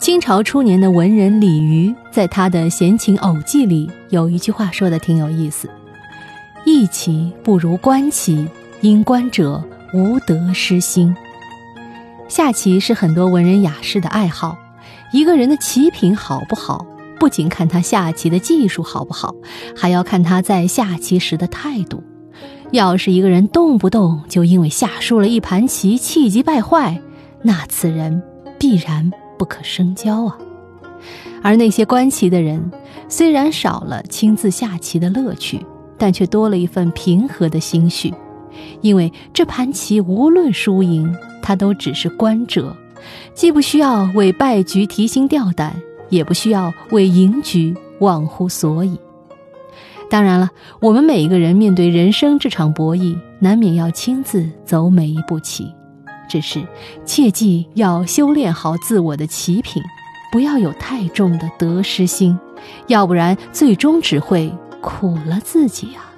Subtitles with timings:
[0.00, 5.68] 清朝初年的文人李渔在他的《闲情偶记》里有一句话说的挺有意思
[6.66, 8.46] ：“弈棋不如观棋，
[8.80, 9.62] 因观者
[9.94, 11.16] 无得失心。”
[12.28, 14.58] 下棋是很多文人雅士的爱好。
[15.12, 16.84] 一个人的棋品好不好，
[17.20, 19.32] 不仅看他下棋的技术好不好，
[19.76, 22.02] 还要看他在下棋时的态度。
[22.72, 27.00] 要是一个人动不动就因为下输了一盘棋气急败坏，
[27.42, 28.20] 那此人
[28.64, 30.38] 必然不可深交啊。
[31.42, 32.72] 而那些观棋的人，
[33.10, 35.60] 虽然少了亲自下棋的乐趣，
[35.98, 38.14] 但却多了一份平和的心绪，
[38.80, 42.74] 因为这盘棋无论输赢，他都只是观者。
[43.34, 45.76] 既不需要为败局提心吊胆，
[46.08, 48.98] 也不需要为赢局忘乎所以。
[50.08, 50.48] 当然了，
[50.80, 55.70] 我们每一个人面对人生这场博弈，难免要亲自走每一步棋。
[56.28, 56.66] 只是
[57.04, 59.82] 切记要修炼好自我的奇品，
[60.32, 62.38] 不要有太重的得失心，
[62.86, 66.13] 要不然最终只会苦了自己啊。